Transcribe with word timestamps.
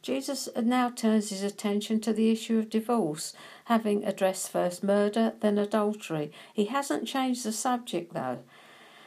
Jesus 0.00 0.48
now 0.56 0.90
turns 0.90 1.30
his 1.30 1.42
attention 1.42 2.00
to 2.00 2.12
the 2.12 2.30
issue 2.30 2.58
of 2.58 2.70
divorce, 2.70 3.34
having 3.64 4.04
addressed 4.04 4.50
first 4.50 4.84
murder, 4.84 5.34
then 5.40 5.58
adultery. 5.58 6.30
He 6.54 6.66
hasn't 6.66 7.08
changed 7.08 7.44
the 7.44 7.52
subject 7.52 8.14
though. 8.14 8.38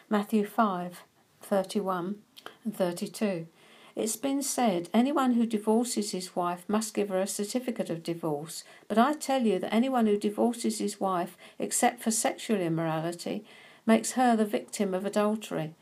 Matthew 0.10 0.46
5 0.46 1.04
31 1.42 2.16
and 2.64 2.76
32. 2.76 3.48
It's 3.96 4.16
been 4.16 4.42
said 4.42 4.90
anyone 4.94 5.34
who 5.34 5.46
divorces 5.46 6.12
his 6.12 6.36
wife 6.36 6.64
must 6.68 6.94
give 6.94 7.10
her 7.10 7.20
a 7.20 7.28
certificate 7.28 7.90
of 7.90 8.04
divorce, 8.04 8.64
but 8.88 8.98
I 8.98 9.14
tell 9.14 9.44
you 9.44 9.60
that 9.60 9.74
anyone 9.74 10.06
who 10.06 10.18
divorces 10.18 10.80
his 10.80 11.00
wife, 11.00 11.38
except 11.60 12.02
for 12.02 12.12
sexual 12.12 12.62
immorality, 12.62 13.44
makes 13.86 14.14
her 14.14 14.36
the 14.36 14.46
victim 14.46 14.94
of 14.94 15.06
adultery, 15.06 15.74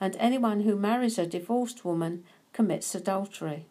and 0.00 0.16
anyone 0.18 0.60
who 0.60 0.76
marries 0.76 1.18
a 1.18 1.26
divorced 1.26 1.84
woman 1.84 2.24
commits 2.52 2.94
adultery. 2.94 3.66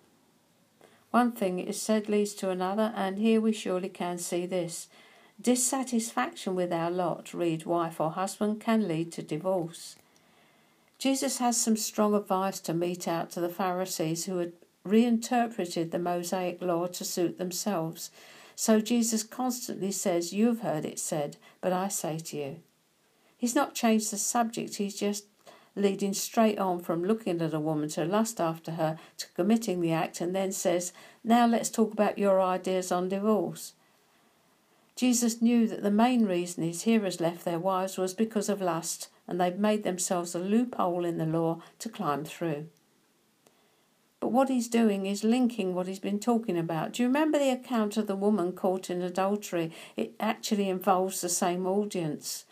One 1.13 1.31
thing 1.31 1.59
is 1.59 1.79
said 1.79 2.09
leads 2.09 2.33
to 2.33 2.49
another, 2.49 2.91
and 2.95 3.19
here 3.19 3.39
we 3.39 3.53
surely 3.53 3.87
can 3.87 4.17
see 4.17 4.47
this. 4.47 4.87
Dissatisfaction 5.39 6.55
with 6.55 6.73
our 6.73 6.89
lot, 6.89 7.35
read 7.35 7.67
wife 7.67 8.01
or 8.01 8.09
husband, 8.09 8.59
can 8.59 8.87
lead 8.87 9.11
to 9.11 9.21
divorce. 9.21 9.95
Jesus 10.97 11.37
has 11.37 11.61
some 11.61 11.77
strong 11.77 12.15
advice 12.15 12.59
to 12.61 12.73
mete 12.73 13.07
out 13.07 13.29
to 13.29 13.39
the 13.39 13.47
Pharisees 13.47 14.25
who 14.25 14.39
had 14.39 14.53
reinterpreted 14.83 15.91
the 15.91 15.99
Mosaic 15.99 16.59
law 16.63 16.87
to 16.87 17.05
suit 17.05 17.37
themselves. 17.37 18.09
So 18.55 18.81
Jesus 18.81 19.21
constantly 19.21 19.91
says, 19.91 20.33
You've 20.33 20.61
heard 20.61 20.83
it 20.83 20.97
said, 20.97 21.37
but 21.61 21.71
I 21.71 21.89
say 21.89 22.17
to 22.17 22.37
you. 22.37 22.55
He's 23.37 23.53
not 23.53 23.75
changed 23.75 24.11
the 24.11 24.17
subject, 24.17 24.77
he's 24.77 24.95
just 24.95 25.25
leading 25.75 26.13
straight 26.13 26.59
on 26.59 26.79
from 26.79 27.03
looking 27.03 27.41
at 27.41 27.53
a 27.53 27.59
woman 27.59 27.89
to 27.89 28.05
lust 28.05 28.39
after 28.39 28.71
her 28.71 28.97
to 29.17 29.27
committing 29.35 29.81
the 29.81 29.91
act, 29.91 30.21
and 30.21 30.35
then 30.35 30.51
says, 30.51 30.93
Now 31.23 31.47
let's 31.47 31.69
talk 31.69 31.93
about 31.93 32.17
your 32.17 32.41
ideas 32.41 32.91
on 32.91 33.09
divorce. 33.09 33.73
Jesus 34.95 35.41
knew 35.41 35.67
that 35.67 35.81
the 35.81 35.91
main 35.91 36.25
reason 36.25 36.63
his 36.63 36.83
hearers 36.83 37.19
left 37.19 37.45
their 37.45 37.59
wives 37.59 37.97
was 37.97 38.13
because 38.13 38.49
of 38.49 38.61
lust, 38.61 39.09
and 39.27 39.39
they've 39.39 39.57
made 39.57 39.83
themselves 39.83 40.35
a 40.35 40.39
loophole 40.39 41.05
in 41.05 41.17
the 41.17 41.25
law 41.25 41.61
to 41.79 41.89
climb 41.89 42.23
through. 42.23 42.67
But 44.19 44.31
what 44.31 44.47
he's 44.47 44.69
doing 44.69 45.05
is 45.05 45.23
linking 45.25 45.73
what 45.73 45.87
he's 45.87 45.99
been 45.99 46.19
talking 46.19 46.57
about. 46.57 46.93
Do 46.93 47.03
you 47.03 47.09
remember 47.09 47.37
the 47.37 47.49
account 47.49 47.97
of 47.97 48.07
the 48.07 48.15
woman 48.15 48.53
caught 48.53 48.89
in 48.89 49.01
adultery? 49.01 49.71
It 49.97 50.13
actually 50.19 50.69
involves 50.69 51.19
the 51.19 51.27
same 51.27 51.67
audience. 51.67 52.45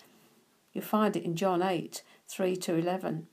You 0.73 0.81
find 0.81 1.15
it 1.15 1.23
in 1.23 1.35
John 1.35 1.61
8 1.61 2.01
3 2.31 2.55
to 2.55 2.75
11. 2.75 3.27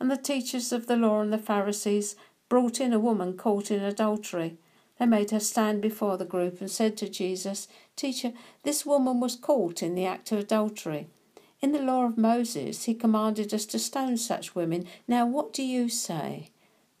And 0.00 0.10
the 0.10 0.16
teachers 0.16 0.72
of 0.72 0.86
the 0.86 0.96
law 0.96 1.20
and 1.20 1.30
the 1.30 1.36
Pharisees 1.36 2.16
brought 2.48 2.80
in 2.80 2.94
a 2.94 2.98
woman 2.98 3.36
caught 3.36 3.70
in 3.70 3.82
adultery. 3.82 4.56
They 4.98 5.04
made 5.04 5.32
her 5.32 5.40
stand 5.40 5.82
before 5.82 6.16
the 6.16 6.24
group 6.24 6.62
and 6.62 6.70
said 6.70 6.96
to 6.96 7.10
Jesus, 7.10 7.68
Teacher, 7.94 8.32
this 8.62 8.86
woman 8.86 9.20
was 9.20 9.36
caught 9.36 9.82
in 9.82 9.94
the 9.94 10.06
act 10.06 10.32
of 10.32 10.38
adultery. 10.38 11.08
In 11.60 11.72
the 11.72 11.82
law 11.82 12.06
of 12.06 12.16
Moses, 12.16 12.84
he 12.84 12.94
commanded 12.94 13.52
us 13.52 13.66
to 13.66 13.78
stone 13.78 14.16
such 14.16 14.54
women. 14.54 14.86
Now, 15.06 15.26
what 15.26 15.52
do 15.52 15.62
you 15.62 15.90
say? 15.90 16.48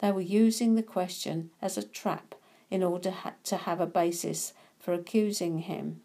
They 0.00 0.12
were 0.12 0.20
using 0.20 0.74
the 0.74 0.82
question 0.82 1.50
as 1.62 1.78
a 1.78 1.82
trap 1.82 2.34
in 2.70 2.82
order 2.82 3.14
to 3.44 3.56
have 3.56 3.80
a 3.80 3.86
basis 3.86 4.52
for 4.78 4.92
accusing 4.92 5.60
him. 5.60 6.02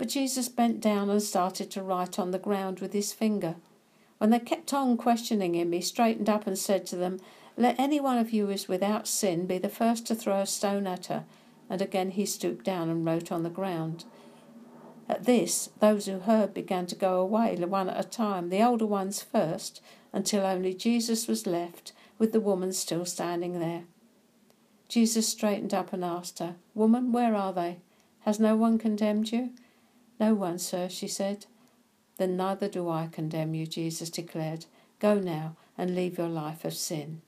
But 0.00 0.08
Jesus 0.08 0.48
bent 0.48 0.80
down 0.80 1.10
and 1.10 1.22
started 1.22 1.70
to 1.72 1.82
write 1.82 2.18
on 2.18 2.30
the 2.30 2.38
ground 2.38 2.80
with 2.80 2.94
his 2.94 3.12
finger. 3.12 3.56
When 4.16 4.30
they 4.30 4.38
kept 4.38 4.72
on 4.72 4.96
questioning 4.96 5.54
him, 5.54 5.72
he 5.72 5.82
straightened 5.82 6.30
up 6.30 6.46
and 6.46 6.58
said 6.58 6.86
to 6.86 6.96
them, 6.96 7.20
Let 7.58 7.78
any 7.78 8.00
one 8.00 8.16
of 8.16 8.30
you 8.30 8.46
who 8.46 8.52
is 8.52 8.66
without 8.66 9.06
sin 9.06 9.44
be 9.46 9.58
the 9.58 9.68
first 9.68 10.06
to 10.06 10.14
throw 10.14 10.40
a 10.40 10.46
stone 10.46 10.86
at 10.86 11.06
her. 11.06 11.26
And 11.68 11.82
again 11.82 12.12
he 12.12 12.24
stooped 12.24 12.64
down 12.64 12.88
and 12.88 13.04
wrote 13.04 13.30
on 13.30 13.42
the 13.42 13.50
ground. 13.50 14.06
At 15.06 15.24
this, 15.24 15.68
those 15.80 16.06
who 16.06 16.20
heard 16.20 16.54
began 16.54 16.86
to 16.86 16.94
go 16.94 17.20
away, 17.20 17.54
one 17.56 17.90
at 17.90 18.02
a 18.02 18.08
time, 18.08 18.48
the 18.48 18.62
older 18.62 18.86
ones 18.86 19.20
first, 19.20 19.82
until 20.14 20.46
only 20.46 20.72
Jesus 20.72 21.28
was 21.28 21.46
left, 21.46 21.92
with 22.16 22.32
the 22.32 22.40
woman 22.40 22.72
still 22.72 23.04
standing 23.04 23.60
there. 23.60 23.82
Jesus 24.88 25.28
straightened 25.28 25.74
up 25.74 25.92
and 25.92 26.02
asked 26.02 26.38
her, 26.38 26.56
Woman, 26.74 27.12
where 27.12 27.34
are 27.34 27.52
they? 27.52 27.80
Has 28.20 28.40
no 28.40 28.56
one 28.56 28.78
condemned 28.78 29.30
you? 29.30 29.50
No 30.20 30.34
one, 30.34 30.58
sir, 30.58 30.90
she 30.90 31.08
said. 31.08 31.46
Then 32.18 32.36
neither 32.36 32.68
do 32.68 32.90
I 32.90 33.08
condemn 33.10 33.54
you, 33.54 33.66
Jesus 33.66 34.10
declared. 34.10 34.66
Go 34.98 35.18
now 35.18 35.56
and 35.78 35.96
leave 35.96 36.18
your 36.18 36.28
life 36.28 36.66
of 36.66 36.74
sin. 36.74 37.22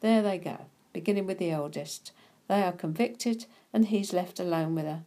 There 0.00 0.20
they 0.20 0.36
go, 0.36 0.66
beginning 0.92 1.26
with 1.26 1.38
the 1.38 1.50
eldest. 1.50 2.12
They 2.46 2.62
are 2.62 2.72
convicted, 2.72 3.46
and 3.72 3.86
he's 3.86 4.12
left 4.12 4.38
alone 4.38 4.74
with 4.74 4.84
her. 4.84 5.04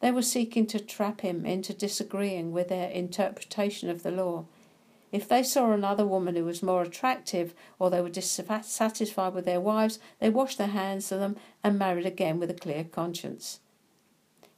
They 0.00 0.10
were 0.10 0.22
seeking 0.22 0.66
to 0.66 0.80
trap 0.80 1.20
him 1.20 1.46
into 1.46 1.72
disagreeing 1.72 2.50
with 2.50 2.68
their 2.68 2.90
interpretation 2.90 3.88
of 3.88 4.02
the 4.02 4.10
law. 4.10 4.46
If 5.12 5.28
they 5.28 5.44
saw 5.44 5.70
another 5.70 6.04
woman 6.04 6.34
who 6.34 6.44
was 6.44 6.64
more 6.64 6.82
attractive, 6.82 7.54
or 7.78 7.90
they 7.90 8.00
were 8.00 8.08
dissatisfied 8.08 9.34
with 9.34 9.44
their 9.44 9.60
wives, 9.60 10.00
they 10.18 10.30
washed 10.30 10.58
their 10.58 10.66
hands 10.66 11.12
of 11.12 11.20
them 11.20 11.36
and 11.62 11.78
married 11.78 12.06
again 12.06 12.40
with 12.40 12.50
a 12.50 12.54
clear 12.54 12.82
conscience. 12.82 13.60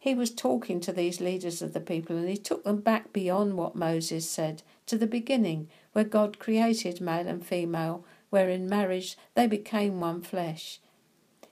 He 0.02 0.14
was 0.14 0.30
talking 0.30 0.80
to 0.80 0.92
these 0.94 1.20
leaders 1.20 1.60
of 1.60 1.74
the 1.74 1.80
people, 1.80 2.16
and 2.16 2.26
he 2.26 2.38
took 2.38 2.64
them 2.64 2.80
back 2.80 3.12
beyond 3.12 3.58
what 3.58 3.76
Moses 3.76 4.28
said, 4.28 4.62
to 4.86 4.96
the 4.96 5.06
beginning, 5.06 5.68
where 5.92 6.06
God 6.06 6.38
created 6.38 7.02
male 7.02 7.28
and 7.28 7.44
female, 7.44 8.02
where 8.30 8.48
in 8.48 8.66
marriage 8.66 9.18
they 9.34 9.46
became 9.46 10.00
one 10.00 10.22
flesh. 10.22 10.80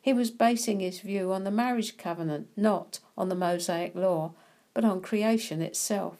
He 0.01 0.15
was 0.15 0.31
basing 0.31 0.81
his 0.81 1.01
view 1.01 1.31
on 1.31 1.45
the 1.45 1.51
marriage 1.51 1.99
covenant, 1.99 2.49
not 2.57 3.01
on 3.19 3.29
the 3.29 3.35
Mosaic 3.35 3.95
law, 3.95 4.33
but 4.73 4.83
on 4.85 5.03
creation 5.03 5.61
itself. 5.61 6.17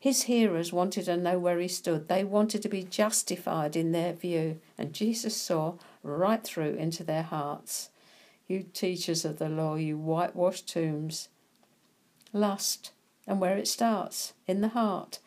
His 0.00 0.24
hearers 0.24 0.72
wanted 0.72 1.04
to 1.04 1.16
know 1.16 1.38
where 1.38 1.60
he 1.60 1.68
stood. 1.68 2.08
They 2.08 2.24
wanted 2.24 2.62
to 2.62 2.68
be 2.68 2.82
justified 2.82 3.76
in 3.76 3.92
their 3.92 4.12
view, 4.12 4.58
and 4.76 4.92
Jesus 4.92 5.36
saw 5.36 5.74
right 6.02 6.42
through 6.42 6.74
into 6.74 7.04
their 7.04 7.22
hearts. 7.22 7.90
You 8.48 8.62
teachers 8.62 9.24
of 9.24 9.38
the 9.38 9.48
law, 9.48 9.74
you 9.74 9.96
whitewashed 9.98 10.68
tombs. 10.68 11.28
Lust, 12.32 12.92
and 13.26 13.40
where 13.40 13.56
it 13.56 13.66
starts, 13.66 14.34
in 14.46 14.60
the 14.60 14.68
heart. 14.68 15.18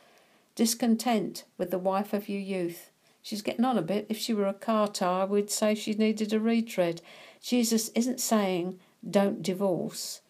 Discontent 0.55 1.43
with 1.57 1.71
the 1.71 1.79
wife 1.79 2.13
of 2.13 2.29
your 2.29 2.39
youth. 2.39 2.91
She's 3.21 3.41
getting 3.41 3.65
on 3.65 3.77
a 3.77 3.81
bit. 3.81 4.05
If 4.09 4.17
she 4.17 4.33
were 4.33 4.47
a 4.47 4.53
car 4.53 4.87
tire, 4.87 5.25
we'd 5.25 5.51
say 5.51 5.75
she 5.75 5.93
needed 5.93 6.33
a 6.33 6.39
retread. 6.39 7.01
Jesus 7.41 7.89
isn't 7.89 8.19
saying 8.19 8.79
don't 9.07 9.41
divorce. 9.41 10.21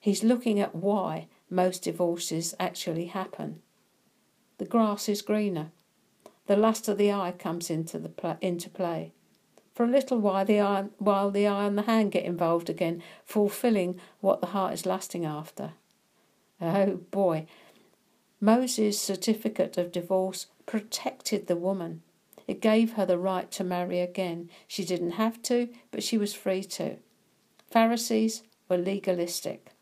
He's 0.00 0.24
looking 0.24 0.60
at 0.60 0.74
why 0.74 1.28
most 1.50 1.82
divorces 1.82 2.54
actually 2.58 3.06
happen. 3.06 3.60
The 4.58 4.64
grass 4.64 5.08
is 5.08 5.22
greener. 5.22 5.70
The 6.46 6.56
lust 6.56 6.88
of 6.88 6.98
the 6.98 7.12
eye 7.12 7.34
comes 7.36 7.70
into 7.70 7.98
the 7.98 8.08
pl- 8.08 8.38
into 8.40 8.70
play. 8.70 9.12
For 9.76 9.84
a 9.84 9.90
little 9.90 10.18
while, 10.18 10.46
the 10.46 10.62
eye, 10.62 10.86
while 10.96 11.30
the 11.30 11.46
eye 11.46 11.66
and 11.66 11.76
the 11.76 11.82
hand 11.82 12.10
get 12.10 12.24
involved 12.24 12.70
again, 12.70 13.02
fulfilling 13.26 14.00
what 14.22 14.40
the 14.40 14.46
heart 14.46 14.72
is 14.72 14.86
lusting 14.86 15.26
after. 15.26 15.74
Oh 16.62 17.00
boy, 17.10 17.46
Moses' 18.40 18.98
certificate 18.98 19.76
of 19.76 19.92
divorce 19.92 20.46
protected 20.64 21.46
the 21.46 21.56
woman. 21.56 22.00
It 22.48 22.62
gave 22.62 22.94
her 22.94 23.04
the 23.04 23.18
right 23.18 23.50
to 23.50 23.64
marry 23.64 24.00
again. 24.00 24.48
She 24.66 24.82
didn't 24.82 25.10
have 25.10 25.42
to, 25.42 25.68
but 25.90 26.02
she 26.02 26.16
was 26.16 26.32
free 26.32 26.64
to. 26.64 26.96
Pharisees 27.70 28.44
were 28.70 28.78
legalistic. 28.78 29.72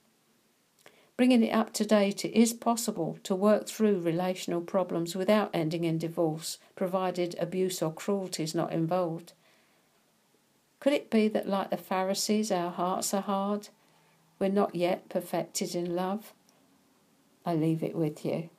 Bringing 1.16 1.44
it 1.44 1.54
up 1.54 1.72
to 1.74 1.84
date, 1.84 2.24
it 2.24 2.36
is 2.36 2.52
possible 2.52 3.20
to 3.22 3.36
work 3.36 3.68
through 3.68 4.00
relational 4.00 4.60
problems 4.60 5.14
without 5.14 5.50
ending 5.54 5.84
in 5.84 5.98
divorce, 5.98 6.58
provided 6.74 7.36
abuse 7.38 7.80
or 7.80 7.92
cruelty 7.92 8.42
is 8.42 8.56
not 8.56 8.72
involved. 8.72 9.34
Could 10.84 10.92
it 10.92 11.08
be 11.08 11.28
that, 11.28 11.48
like 11.48 11.70
the 11.70 11.78
Pharisees, 11.78 12.52
our 12.52 12.70
hearts 12.70 13.14
are 13.14 13.22
hard? 13.22 13.70
We're 14.38 14.50
not 14.50 14.74
yet 14.74 15.08
perfected 15.08 15.74
in 15.74 15.96
love? 15.96 16.34
I 17.46 17.54
leave 17.54 17.82
it 17.82 17.94
with 17.96 18.22
you. 18.22 18.50